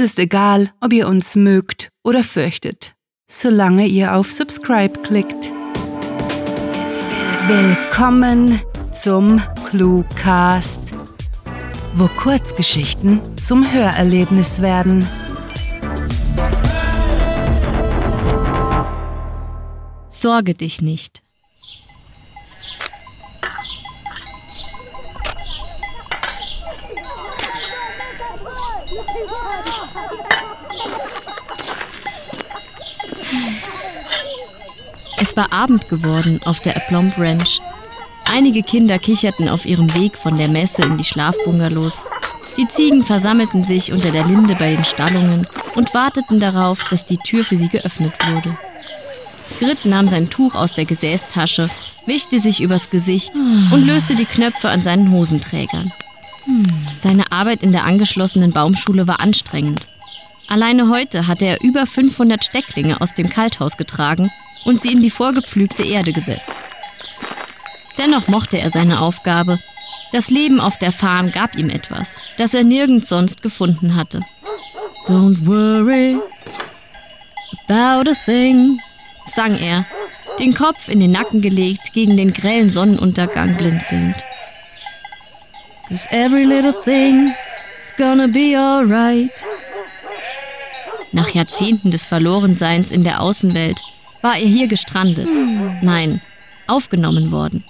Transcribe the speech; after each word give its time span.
Uns 0.00 0.12
ist 0.12 0.18
egal, 0.18 0.70
ob 0.80 0.94
ihr 0.94 1.06
uns 1.06 1.36
mögt 1.36 1.90
oder 2.02 2.24
fürchtet, 2.24 2.94
solange 3.30 3.84
ihr 3.86 4.14
auf 4.14 4.32
Subscribe 4.32 4.98
klickt. 5.02 5.52
Willkommen 7.46 8.62
zum 8.92 9.42
Cluecast, 9.68 10.94
wo 11.96 12.06
Kurzgeschichten 12.06 13.20
zum 13.36 13.70
Hörerlebnis 13.70 14.62
werden. 14.62 15.06
Sorge 20.08 20.54
dich 20.54 20.80
nicht. 20.80 21.20
Es 35.22 35.36
war 35.36 35.52
Abend 35.52 35.90
geworden 35.90 36.40
auf 36.46 36.60
der 36.60 36.76
Aplomb 36.76 37.12
Ranch. 37.18 37.60
Einige 38.32 38.62
Kinder 38.62 38.98
kicherten 38.98 39.50
auf 39.50 39.66
ihrem 39.66 39.94
Weg 39.94 40.16
von 40.16 40.38
der 40.38 40.48
Messe 40.48 40.80
in 40.80 40.96
die 40.96 41.04
Schlafbungalows. 41.04 42.06
Die 42.56 42.66
Ziegen 42.66 43.02
versammelten 43.02 43.62
sich 43.62 43.92
unter 43.92 44.12
der 44.12 44.24
Linde 44.24 44.54
bei 44.54 44.74
den 44.74 44.84
Stallungen 44.84 45.46
und 45.74 45.92
warteten 45.92 46.40
darauf, 46.40 46.84
dass 46.88 47.04
die 47.04 47.18
Tür 47.18 47.44
für 47.44 47.58
sie 47.58 47.68
geöffnet 47.68 48.14
wurde. 48.32 48.56
Grit 49.58 49.84
nahm 49.84 50.08
sein 50.08 50.30
Tuch 50.30 50.54
aus 50.54 50.72
der 50.72 50.86
Gesäßtasche, 50.86 51.68
wischte 52.06 52.38
sich 52.38 52.62
übers 52.62 52.88
Gesicht 52.88 53.34
und 53.36 53.86
löste 53.86 54.14
die 54.14 54.24
Knöpfe 54.24 54.70
an 54.70 54.82
seinen 54.82 55.10
Hosenträgern. 55.10 55.92
Seine 56.98 57.30
Arbeit 57.30 57.62
in 57.62 57.72
der 57.72 57.84
angeschlossenen 57.84 58.52
Baumschule 58.52 59.06
war 59.06 59.20
anstrengend. 59.20 59.86
Alleine 60.48 60.88
heute 60.88 61.26
hatte 61.26 61.44
er 61.44 61.62
über 61.62 61.86
500 61.86 62.42
Stecklinge 62.42 63.02
aus 63.02 63.12
dem 63.12 63.28
Kalthaus 63.28 63.76
getragen 63.76 64.30
und 64.64 64.80
sie 64.80 64.92
in 64.92 65.02
die 65.02 65.10
vorgepflügte 65.10 65.82
Erde 65.82 66.12
gesetzt. 66.12 66.54
Dennoch 67.98 68.28
mochte 68.28 68.58
er 68.58 68.70
seine 68.70 69.00
Aufgabe. 69.00 69.58
Das 70.12 70.30
Leben 70.30 70.60
auf 70.60 70.78
der 70.78 70.92
Farm 70.92 71.30
gab 71.30 71.54
ihm 71.56 71.70
etwas, 71.70 72.20
das 72.36 72.54
er 72.54 72.64
nirgends 72.64 73.08
sonst 73.08 73.42
gefunden 73.42 73.94
hatte. 73.94 74.20
Don't 75.06 75.46
worry 75.46 76.18
about 77.68 78.10
a 78.10 78.14
thing, 78.24 78.80
sang 79.26 79.56
er, 79.58 79.84
den 80.38 80.54
Kopf 80.54 80.88
in 80.88 81.00
den 81.00 81.12
Nacken 81.12 81.40
gelegt, 81.40 81.92
gegen 81.92 82.16
den 82.16 82.32
grellen 82.32 82.70
Sonnenuntergang 82.70 83.54
blinzelnd. 83.56 84.16
Cause 85.88 86.08
every 86.10 86.44
little 86.44 86.74
thing 86.84 87.34
is 87.82 87.92
gonna 87.96 88.28
be 88.28 88.56
alright. 88.56 89.30
Nach 91.12 91.28
Jahrzehnten 91.30 91.90
des 91.90 92.06
Verlorenseins 92.06 92.92
in 92.92 93.02
der 93.02 93.20
Außenwelt 93.20 93.82
war 94.22 94.36
er 94.36 94.46
hier 94.46 94.66
gestrandet. 94.66 95.28
Nein, 95.82 96.20
aufgenommen 96.66 97.30
worden. 97.30 97.64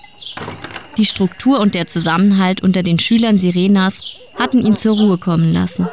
Die 0.97 1.07
Struktur 1.07 1.61
und 1.61 1.75
der 1.75 1.87
Zusammenhalt 1.87 2.63
unter 2.63 2.83
den 2.83 2.99
Schülern 2.99 3.39
Sirenas 3.39 4.03
hatten 4.39 4.65
ihn 4.65 4.77
zur 4.77 4.97
Ruhe 4.97 5.19
kommen 5.19 5.53
lassen. 5.53 5.89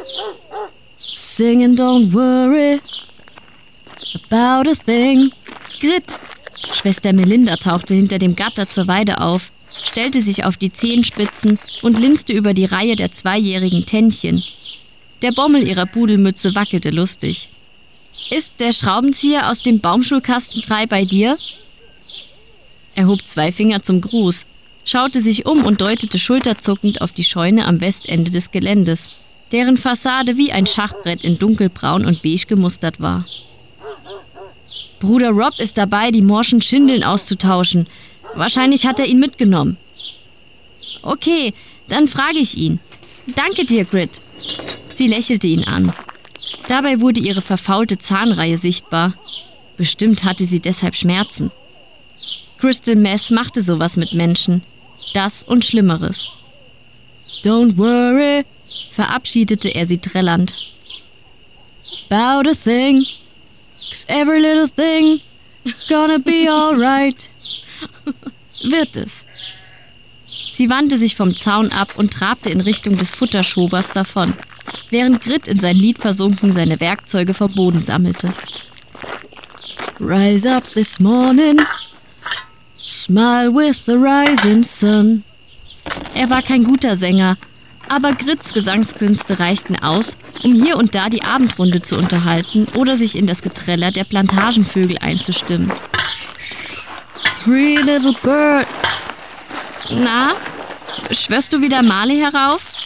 Singing, 0.99 1.75
don't 1.75 2.11
worry 2.13 2.79
about 4.29 4.69
a 4.69 4.73
thing. 4.85 5.31
Grit! 5.79 6.19
Schwester 6.73 7.13
Melinda 7.13 7.55
tauchte 7.55 7.93
hinter 7.93 8.19
dem 8.19 8.35
Gatter 8.35 8.67
zur 8.67 8.87
Weide 8.87 9.21
auf, 9.21 9.49
stellte 9.83 10.21
sich 10.21 10.43
auf 10.43 10.57
die 10.57 10.71
Zehenspitzen 10.71 11.59
und 11.81 11.99
linste 11.99 12.33
über 12.33 12.53
die 12.53 12.65
Reihe 12.65 12.95
der 12.95 13.11
zweijährigen 13.11 13.85
Tännchen. 13.85 14.43
Der 15.21 15.31
Bommel 15.31 15.67
ihrer 15.67 15.85
Pudelmütze 15.85 16.53
wackelte 16.55 16.89
lustig. 16.89 17.49
Ist 18.29 18.59
der 18.59 18.73
Schraubenzieher 18.73 19.49
aus 19.49 19.61
dem 19.61 19.79
Baumschulkasten 19.79 20.61
3 20.61 20.87
bei 20.87 21.05
dir? 21.05 21.37
Er 22.95 23.07
hob 23.07 23.25
zwei 23.25 23.51
Finger 23.51 23.83
zum 23.83 24.01
Gruß, 24.01 24.45
schaute 24.85 25.21
sich 25.21 25.45
um 25.45 25.63
und 25.63 25.81
deutete 25.81 26.19
schulterzuckend 26.19 27.01
auf 27.01 27.11
die 27.11 27.23
Scheune 27.23 27.65
am 27.65 27.79
Westende 27.79 28.31
des 28.31 28.51
Geländes, 28.51 29.09
deren 29.51 29.77
Fassade 29.77 30.37
wie 30.37 30.51
ein 30.51 30.65
Schachbrett 30.65 31.23
in 31.23 31.37
dunkelbraun 31.37 32.05
und 32.05 32.21
beige 32.21 32.47
gemustert 32.47 32.99
war. 32.99 33.23
Bruder 34.99 35.29
Rob 35.29 35.59
ist 35.59 35.77
dabei, 35.77 36.11
die 36.11 36.23
morschen 36.23 36.61
Schindeln 36.61 37.03
auszutauschen. 37.03 37.87
Wahrscheinlich 38.35 38.87
hat 38.87 38.99
er 38.99 39.05
ihn 39.05 39.19
mitgenommen. 39.19 39.77
Okay, 41.03 41.53
dann 41.87 42.07
frage 42.07 42.39
ich 42.39 42.57
ihn. 42.57 42.79
Danke 43.35 43.65
dir, 43.65 43.85
Grit. 43.85 44.21
Sie 44.93 45.07
lächelte 45.07 45.47
ihn 45.47 45.63
an. 45.65 45.93
Dabei 46.67 46.99
wurde 46.99 47.21
ihre 47.21 47.41
verfaulte 47.41 47.97
Zahnreihe 47.97 48.57
sichtbar. 48.57 49.13
Bestimmt 49.77 50.23
hatte 50.23 50.43
sie 50.43 50.59
deshalb 50.59 50.95
Schmerzen. 50.95 51.51
Crystal 52.59 52.95
Meth 52.95 53.31
machte 53.31 53.61
sowas 53.61 53.95
mit 53.95 54.13
Menschen. 54.13 54.61
Das 55.13 55.43
und 55.43 55.63
Schlimmeres. 55.63 56.27
Don't 57.43 57.77
worry, 57.77 58.43
verabschiedete 58.91 59.69
er 59.69 59.85
sie 59.85 59.99
trällernd. 59.99 60.55
About 62.09 62.49
a 62.49 62.53
thing, 62.53 63.05
cause 63.89 64.07
every 64.07 64.39
little 64.39 64.67
thing 64.67 65.21
gonna 65.87 66.17
be 66.17 66.49
alright. 66.49 67.29
Wird 68.63 68.97
es. 68.97 69.25
Sie 70.51 70.69
wandte 70.69 70.97
sich 70.97 71.15
vom 71.15 71.35
Zaun 71.35 71.71
ab 71.71 71.97
und 71.97 72.11
trabte 72.11 72.49
in 72.49 72.59
Richtung 72.59 72.97
des 72.97 73.13
Futterschobers 73.13 73.91
davon 73.91 74.33
während 74.89 75.21
Grit 75.21 75.47
in 75.47 75.59
sein 75.59 75.75
Lied 75.75 75.97
versunken 75.97 76.51
seine 76.51 76.79
Werkzeuge 76.79 77.33
vom 77.33 77.53
Boden 77.53 77.81
sammelte. 77.81 78.33
Rise 79.99 80.55
up 80.55 80.63
this 80.73 80.99
morning, 80.99 81.59
smile 82.77 83.53
with 83.53 83.85
the 83.85 83.93
rising 83.93 84.63
sun. 84.63 85.23
Er 86.13 86.29
war 86.29 86.41
kein 86.41 86.63
guter 86.63 86.95
Sänger, 86.95 87.37
aber 87.89 88.11
Grits 88.11 88.53
Gesangskünste 88.53 89.39
reichten 89.39 89.77
aus, 89.81 90.17
um 90.43 90.53
hier 90.53 90.77
und 90.77 90.93
da 90.93 91.09
die 91.09 91.23
Abendrunde 91.23 91.81
zu 91.81 91.97
unterhalten 91.97 92.67
oder 92.75 92.95
sich 92.95 93.15
in 93.15 93.27
das 93.27 93.41
Geträller 93.41 93.91
der 93.91 94.03
Plantagenvögel 94.03 94.97
einzustimmen. 94.99 95.71
Three 97.43 97.75
little 97.77 98.13
birds. 98.21 99.03
Na, 99.89 100.31
schwörst 101.11 101.53
du 101.53 101.61
wieder 101.61 101.81
Male 101.81 102.13
herauf? 102.13 102.76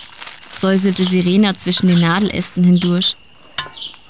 Säuselte 0.61 1.03
Sirena 1.03 1.55
zwischen 1.57 1.87
den 1.87 1.99
Nadelästen 1.99 2.63
hindurch. 2.63 3.15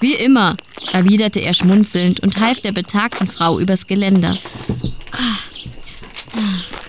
Wie 0.00 0.14
immer, 0.14 0.56
erwiderte 0.92 1.40
er 1.40 1.54
schmunzelnd 1.54 2.20
und 2.20 2.38
half 2.38 2.60
der 2.60 2.72
betagten 2.72 3.26
Frau 3.26 3.58
übers 3.58 3.86
Geländer. 3.86 4.36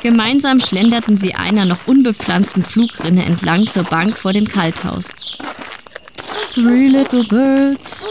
Gemeinsam 0.01 0.59
schlenderten 0.59 1.17
sie 1.17 1.33
einer 1.33 1.65
noch 1.65 1.87
unbepflanzten 1.87 2.65
Flugrinne 2.65 3.23
entlang 3.23 3.67
zur 3.67 3.83
Bank 3.83 4.17
vor 4.17 4.33
dem 4.33 4.47
Kalthaus. 4.47 5.13
Three 6.53 6.87
little 6.87 7.23
birds 7.23 8.05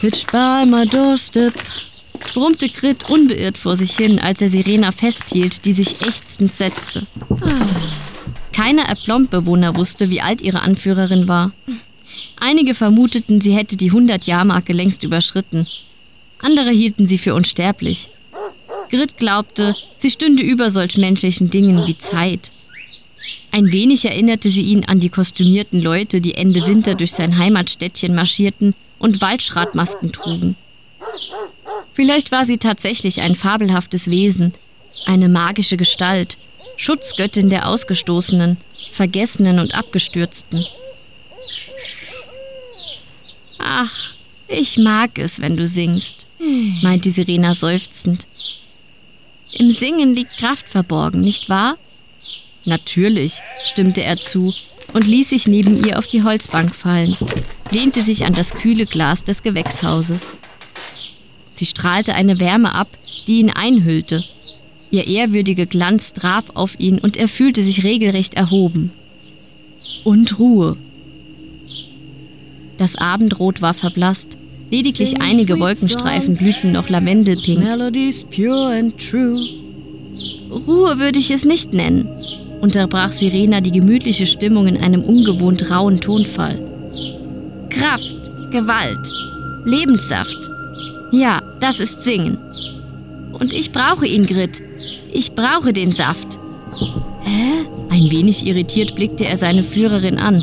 pitched 0.00 0.30
by 0.30 0.64
my 0.66 0.86
doorstep, 0.86 1.54
brummte 2.34 2.68
Grit 2.68 3.08
unbeirrt 3.08 3.56
vor 3.56 3.76
sich 3.76 3.96
hin, 3.96 4.18
als 4.18 4.42
er 4.42 4.48
Sirena 4.48 4.92
festhielt, 4.92 5.64
die 5.64 5.72
sich 5.72 6.02
ächzend 6.06 6.54
setzte. 6.54 7.06
Keiner 8.52 8.88
Aplomb-Bewohner 8.88 9.76
wusste, 9.76 10.10
wie 10.10 10.20
alt 10.20 10.42
ihre 10.42 10.60
Anführerin 10.60 11.28
war. 11.28 11.52
Einige 12.38 12.74
vermuteten, 12.74 13.40
sie 13.40 13.54
hätte 13.54 13.76
die 13.76 13.92
100-Jahr-Marke 13.92 14.72
längst 14.72 15.04
überschritten. 15.04 15.66
Andere 16.40 16.70
hielten 16.70 17.06
sie 17.06 17.18
für 17.18 17.34
unsterblich. 17.34 18.08
Grit 18.90 19.16
glaubte, 19.16 19.74
sie 19.96 20.10
stünde 20.10 20.42
über 20.42 20.70
solch 20.70 20.98
menschlichen 20.98 21.50
Dingen 21.50 21.86
wie 21.86 21.96
Zeit. 21.96 22.50
Ein 23.52 23.70
wenig 23.72 24.04
erinnerte 24.04 24.50
sie 24.50 24.62
ihn 24.62 24.84
an 24.84 25.00
die 25.00 25.08
kostümierten 25.08 25.80
Leute, 25.80 26.20
die 26.20 26.34
Ende 26.34 26.66
Winter 26.66 26.94
durch 26.94 27.12
sein 27.12 27.38
Heimatstädtchen 27.38 28.14
marschierten 28.14 28.74
und 28.98 29.20
Waldschratmasken 29.20 30.12
trugen. 30.12 30.56
Vielleicht 31.94 32.32
war 32.32 32.44
sie 32.44 32.58
tatsächlich 32.58 33.20
ein 33.20 33.34
fabelhaftes 33.34 34.10
Wesen, 34.10 34.54
eine 35.06 35.28
magische 35.28 35.76
Gestalt, 35.76 36.36
Schutzgöttin 36.76 37.50
der 37.50 37.68
Ausgestoßenen, 37.68 38.56
Vergessenen 38.92 39.58
und 39.58 39.74
Abgestürzten. 39.74 40.64
Ach, 43.58 44.12
ich 44.48 44.78
mag 44.78 45.18
es, 45.18 45.40
wenn 45.40 45.56
du 45.56 45.66
singst, 45.66 46.26
meinte 46.82 47.10
Sirena 47.10 47.54
seufzend. 47.54 48.26
Im 49.52 49.70
Singen 49.70 50.14
liegt 50.14 50.38
Kraft 50.38 50.68
verborgen, 50.68 51.20
nicht 51.20 51.48
wahr? 51.48 51.76
Natürlich, 52.64 53.40
stimmte 53.64 54.02
er 54.02 54.20
zu 54.20 54.52
und 54.92 55.06
ließ 55.06 55.30
sich 55.30 55.46
neben 55.46 55.84
ihr 55.84 55.98
auf 55.98 56.06
die 56.06 56.22
Holzbank 56.22 56.74
fallen, 56.74 57.16
lehnte 57.70 58.02
sich 58.02 58.24
an 58.24 58.34
das 58.34 58.54
kühle 58.54 58.86
Glas 58.86 59.24
des 59.24 59.42
Gewächshauses. 59.42 60.32
Sie 61.52 61.66
strahlte 61.66 62.14
eine 62.14 62.40
Wärme 62.40 62.74
ab, 62.74 62.88
die 63.26 63.40
ihn 63.40 63.50
einhüllte 63.50 64.24
Ihr 64.92 65.06
ehrwürdiger 65.06 65.64
Glanz 65.64 66.12
traf 66.12 66.44
auf 66.52 66.78
ihn 66.78 66.98
und 66.98 67.16
er 67.16 67.26
fühlte 67.26 67.62
sich 67.62 67.82
regelrecht 67.82 68.34
erhoben. 68.34 68.90
Und 70.04 70.38
Ruhe. 70.38 70.76
Das 72.76 72.96
Abendrot 72.96 73.62
war 73.62 73.72
verblasst. 73.72 74.36
Lediglich 74.70 75.20
einige 75.22 75.58
Wolkenstreifen 75.58 76.36
glühten 76.36 76.72
noch 76.72 76.90
lavendelpink. 76.90 77.66
Ruhe 80.50 80.98
würde 80.98 81.18
ich 81.18 81.30
es 81.30 81.46
nicht 81.46 81.72
nennen, 81.72 82.06
unterbrach 82.60 83.12
Sirena 83.12 83.62
die 83.62 83.72
gemütliche 83.72 84.26
Stimmung 84.26 84.66
in 84.66 84.76
einem 84.76 85.02
ungewohnt 85.02 85.70
rauen 85.70 86.00
Tonfall. 86.00 86.58
Kraft, 87.70 88.30
Gewalt, 88.50 89.10
Lebenssaft. 89.64 90.50
Ja, 91.12 91.40
das 91.60 91.80
ist 91.80 92.02
Singen. 92.02 92.36
Und 93.38 93.54
ich 93.54 93.72
brauche 93.72 94.06
ihn, 94.06 94.26
Grit. 94.26 94.60
Ich 95.12 95.34
brauche 95.34 95.72
den 95.72 95.92
Saft. 95.92 96.38
Hä? 97.22 97.66
Ein 97.90 98.10
wenig 98.10 98.46
irritiert 98.46 98.94
blickte 98.94 99.26
er 99.26 99.36
seine 99.36 99.62
Führerin 99.62 100.18
an. 100.18 100.42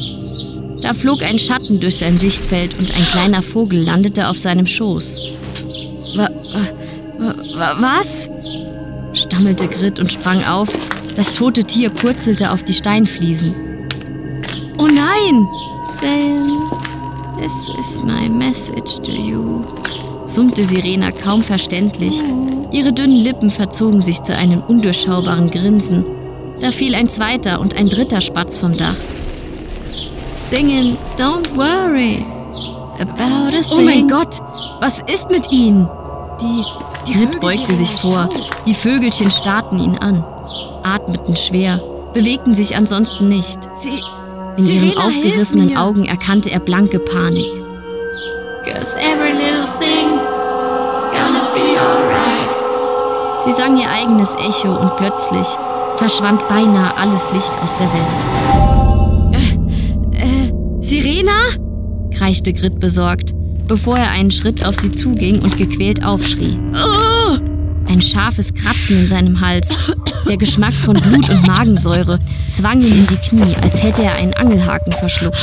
Da 0.81 0.93
flog 0.93 1.23
ein 1.23 1.39
Schatten 1.39 1.79
durch 1.79 1.97
sein 1.97 2.17
Sichtfeld 2.17 2.77
und 2.79 2.95
ein 2.95 3.03
kleiner 3.05 3.41
Vogel 3.41 3.81
landete 3.81 4.27
auf 4.29 4.37
seinem 4.37 4.67
Schoß. 4.67 5.21
Wa, 6.15 6.29
wa, 7.55 7.75
was? 7.79 8.29
stammelte 9.13 9.67
Grit 9.67 9.99
und 9.99 10.11
sprang 10.11 10.43
auf. 10.45 10.69
Das 11.15 11.33
tote 11.33 11.63
Tier 11.63 11.89
purzelte 11.89 12.51
auf 12.51 12.63
die 12.63 12.73
Steinfliesen. 12.73 13.53
Oh 14.77 14.87
nein! 14.87 15.47
Sam, 15.85 16.71
this 17.41 17.69
is 17.79 18.03
my 18.03 18.29
message 18.29 18.99
to 19.03 19.11
you, 19.11 19.65
summte 20.29 20.63
Sirena 20.63 21.11
kaum 21.11 21.41
verständlich. 21.41 22.21
Ihre 22.71 22.93
dünnen 22.93 23.17
Lippen 23.17 23.49
verzogen 23.49 24.01
sich 24.01 24.21
zu 24.21 24.35
einem 24.35 24.61
undurchschaubaren 24.61 25.49
Grinsen. 25.49 26.05
Da 26.61 26.71
fiel 26.71 26.93
ein 26.93 27.07
zweiter 27.07 27.59
und 27.59 27.75
ein 27.75 27.89
dritter 27.89 28.21
Spatz 28.21 28.59
vom 28.59 28.75
Dach. 28.77 28.95
Singen, 30.23 30.97
don't 31.17 31.55
worry 31.55 32.23
about 32.99 33.47
a 33.47 33.61
thing. 33.61 33.63
Oh 33.71 33.81
mein 33.81 34.07
Gott, 34.07 34.39
was 34.79 34.99
ist 35.01 35.31
mit 35.31 35.51
ihnen? 35.51 35.87
Die, 36.41 36.63
die 37.07 37.13
Grit 37.13 37.39
beugte 37.39 37.73
sich 37.73 37.89
vor. 37.89 38.29
Die 38.67 38.73
Vögelchen 38.73 39.31
starrten 39.31 39.79
ihn 39.79 39.97
an, 39.97 40.23
atmeten 40.83 41.35
schwer, 41.35 41.81
bewegten 42.13 42.53
sich 42.53 42.75
ansonsten 42.75 43.29
nicht. 43.29 43.57
Sie, 43.77 44.03
In 44.57 44.63
Sirena, 44.63 44.85
ihren 44.85 44.97
aufgerissenen 44.99 45.77
Augen 45.77 46.05
erkannte 46.05 46.51
er 46.51 46.59
blanke 46.59 46.99
Panik. 46.99 47.45
Cause 48.65 48.99
every 48.99 49.33
little 49.33 49.65
thing 49.79 49.88
Sie 53.49 53.55
sang 53.55 53.79
ihr 53.79 53.89
eigenes 53.89 54.35
Echo 54.35 54.75
und 54.79 54.95
plötzlich 54.97 55.47
verschwand 55.95 56.47
beinahe 56.47 56.95
alles 56.95 57.31
Licht 57.33 57.51
aus 57.63 57.75
der 57.75 57.87
Welt. 57.91 59.33
Äh, 60.13 60.23
äh, 60.23 60.53
Sirena? 60.81 61.31
kreischte 62.13 62.53
Grit 62.53 62.79
besorgt, 62.79 63.31
bevor 63.67 63.97
er 63.97 64.11
einen 64.11 64.29
Schritt 64.29 64.63
auf 64.63 64.75
sie 64.75 64.91
zuging 64.91 65.41
und 65.41 65.57
gequält 65.57 66.05
aufschrie. 66.05 66.59
Oh! 66.75 67.39
Ein 67.91 68.03
scharfes 68.03 68.53
Kratzen 68.53 68.99
in 68.99 69.07
seinem 69.07 69.41
Hals. 69.41 69.75
Der 70.27 70.37
Geschmack 70.37 70.75
von 70.75 70.97
Blut 70.97 71.27
und 71.31 71.47
Magensäure 71.47 72.19
zwang 72.47 72.81
ihn 72.81 72.99
in 72.99 73.07
die 73.07 73.17
Knie, 73.17 73.55
als 73.63 73.81
hätte 73.81 74.03
er 74.03 74.13
einen 74.13 74.35
Angelhaken 74.35 74.91
verschluckt. 74.91 75.39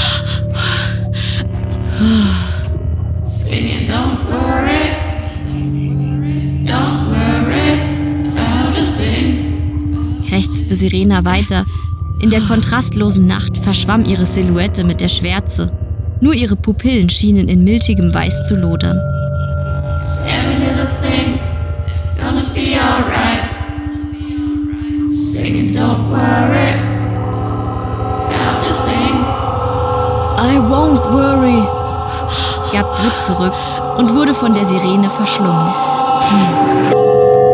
Sirena 10.76 11.24
weiter. 11.24 11.64
In 12.20 12.30
der 12.30 12.40
kontrastlosen 12.40 13.26
Nacht 13.26 13.58
verschwamm 13.58 14.04
ihre 14.04 14.26
Silhouette 14.26 14.84
mit 14.84 15.00
der 15.00 15.08
Schwärze. 15.08 15.70
Nur 16.20 16.34
ihre 16.34 16.56
Pupillen 16.56 17.10
schienen 17.10 17.48
in 17.48 17.64
milchigem 17.64 18.12
Weiß 18.14 18.46
zu 18.48 18.56
lodern. 18.56 18.96
Every 20.28 20.54
little 20.58 20.88
thing 21.02 21.38
gonna 22.16 22.52
be 22.54 22.76
alright. 22.78 23.52
Singing, 25.10 25.72
don't 25.72 26.10
worry 26.10 26.72
about 28.24 28.64
a 28.64 28.74
thing. 28.86 29.16
I 30.38 30.58
won't 30.58 31.04
worry, 31.12 31.62
gab 32.72 32.90
Brit 32.96 33.20
zurück 33.20 33.54
und 33.98 34.14
wurde 34.14 34.32
von 34.32 34.52
der 34.52 34.64
Sirene 34.64 35.10
verschlungen. 35.10 35.72
Cause 36.18 37.45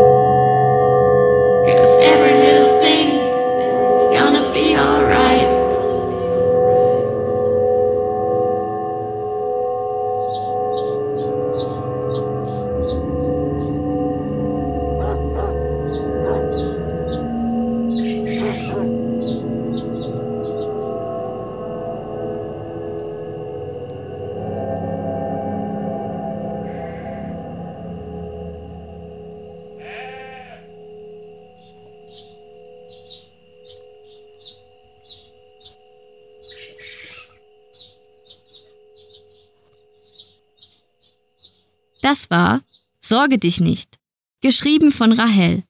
Das 42.03 42.31
war 42.31 42.63
Sorge 43.01 43.39
dich 43.39 43.61
nicht, 43.61 43.99
geschrieben 44.41 44.93
von 44.93 45.13
Rahel. 45.13 45.65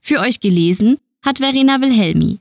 Für 0.00 0.20
euch 0.20 0.40
gelesen 0.40 0.98
hat 1.24 1.38
Verena 1.38 1.80
Wilhelmi. 1.80 2.38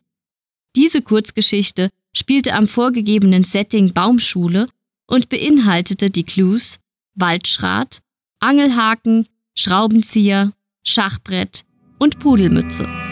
Diese 0.75 1.01
Kurzgeschichte 1.01 1.89
spielte 2.15 2.53
am 2.53 2.67
vorgegebenen 2.67 3.43
Setting 3.43 3.93
Baumschule 3.93 4.67
und 5.07 5.29
beinhaltete 5.29 6.09
die 6.11 6.23
Clues 6.23 6.79
Waldschrat, 7.15 8.01
Angelhaken, 8.39 9.27
Schraubenzieher, 9.55 10.51
Schachbrett 10.83 11.65
und 11.97 12.19
Pudelmütze. 12.19 13.06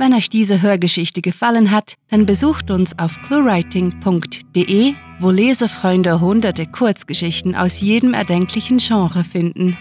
Wenn 0.00 0.14
euch 0.14 0.30
diese 0.30 0.62
Hörgeschichte 0.62 1.20
gefallen 1.20 1.70
hat, 1.70 1.92
dann 2.08 2.24
besucht 2.24 2.70
uns 2.70 2.98
auf 2.98 3.20
cluewriting.de, 3.20 4.94
wo 5.18 5.30
Lesefreunde 5.30 6.22
hunderte 6.22 6.64
Kurzgeschichten 6.64 7.54
aus 7.54 7.82
jedem 7.82 8.14
erdenklichen 8.14 8.78
Genre 8.78 9.24
finden. 9.24 9.76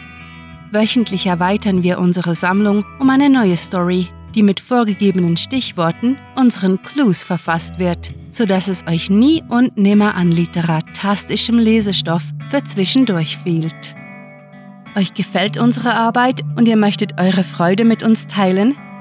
Wöchentlich 0.74 1.26
erweitern 1.26 1.84
wir 1.84 2.00
unsere 2.00 2.36
Sammlung 2.36 2.84
um 3.00 3.10
eine 3.10 3.30
neue 3.30 3.56
Story, 3.56 4.10
die 4.36 4.44
mit 4.44 4.60
vorgegebenen 4.60 5.38
Stichworten, 5.38 6.18
unseren 6.36 6.84
Clues 6.84 7.24
verfasst 7.24 7.80
wird, 7.80 8.12
sodass 8.30 8.68
es 8.68 8.86
euch 8.88 9.10
nie 9.10 9.42
und 9.48 9.78
nimmer 9.78 10.16
an 10.16 10.34
literatastischem 10.34 11.58
Lesestoff 11.58 12.24
für 12.50 12.62
zwischendurch 12.66 13.38
fehlt. 13.38 13.96
Euch 14.98 15.14
gefällt 15.14 15.56
unsere 15.56 15.94
Arbeit 15.94 16.42
und 16.58 16.68
ihr 16.68 16.76
möchtet 16.76 17.22
eure 17.22 17.46
Freude 17.46 17.86
mit 17.86 18.04
uns 18.04 18.28
teilen? 18.28 18.76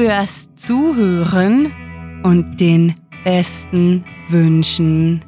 fürs 0.00 0.48
Zuhören 0.54 1.70
und 2.22 2.58
den 2.58 2.94
besten 3.22 4.02
Wünschen. 4.30 5.22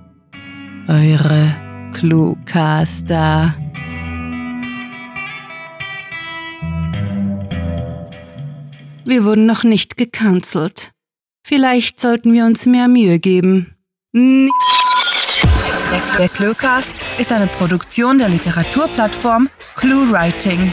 Eure 0.89 1.55
Cluecaster. 1.93 3.55
Wir 9.05 9.25
wurden 9.27 9.45
noch 9.45 9.63
nicht 9.63 9.99
gecancelt. 9.99 10.93
Vielleicht 11.47 12.01
sollten 12.01 12.33
wir 12.33 12.47
uns 12.47 12.65
mehr 12.65 12.89
Mühe 12.89 13.19
geben. 13.19 13.77
Der, 14.15 14.49
der 16.19 16.29
Cluecast 16.31 17.03
ist 17.19 17.31
eine 17.31 17.47
Produktion 17.47 18.17
der 18.17 18.31
Literaturplattform 18.31 19.51
ClueWriting. 19.77 20.73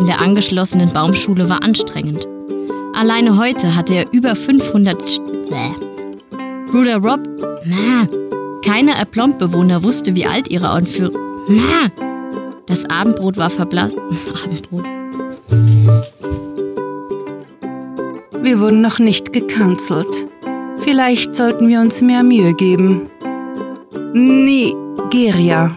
In 0.00 0.06
der 0.06 0.18
angeschlossenen 0.20 0.90
Baumschule 0.92 1.50
war 1.50 1.62
anstrengend. 1.62 2.26
Alleine 2.94 3.36
heute 3.36 3.76
hatte 3.76 3.94
er 3.94 4.12
über 4.12 4.34
500... 4.34 5.00
St 5.00 5.20
Bäh. 5.50 6.36
Bruder 6.70 6.96
Rob... 6.96 7.20
Ma. 7.66 8.08
Keiner 8.64 8.94
Erplomb-Bewohner 8.94 9.82
wusste, 9.82 10.14
wie 10.14 10.26
alt 10.26 10.48
ihre 10.48 10.70
Anführer... 10.70 11.18
Ma. 11.48 11.90
Das 12.66 12.88
Abendbrot 12.88 13.36
war 13.36 13.50
verblasst... 13.50 13.98
Abendbrot. 14.44 14.84
Wir 18.42 18.58
wurden 18.58 18.80
noch 18.80 18.98
nicht 18.98 19.34
gecancelt. 19.34 20.26
Vielleicht 20.78 21.36
sollten 21.36 21.68
wir 21.68 21.80
uns 21.80 22.00
mehr 22.00 22.22
Mühe 22.22 22.54
geben. 22.54 23.10
Nigeria. 24.14 25.76